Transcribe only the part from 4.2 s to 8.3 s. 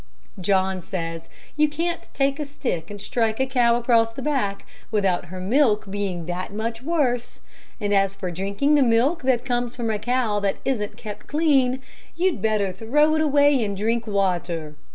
back, without her milk being that much worse, and as